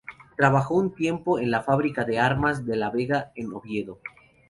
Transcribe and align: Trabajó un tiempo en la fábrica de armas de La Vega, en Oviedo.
Trabajó 0.35 0.77
un 0.77 0.95
tiempo 0.95 1.37
en 1.37 1.51
la 1.51 1.61
fábrica 1.61 2.05
de 2.05 2.17
armas 2.19 2.65
de 2.65 2.75
La 2.75 2.89
Vega, 2.89 3.31
en 3.35 3.53
Oviedo. 3.53 3.99